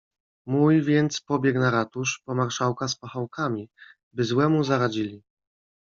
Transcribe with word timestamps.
"Mój 0.45 0.81
więc 0.81 1.21
pobiegł 1.21 1.59
na 1.59 1.71
ratusz, 1.71 2.21
po 2.25 2.35
marszałka 2.35 2.87
z 2.87 2.95
pachołkami, 2.95 3.69
by 4.13 4.23
złemu 4.23 4.63
zaradzili." 4.63 5.23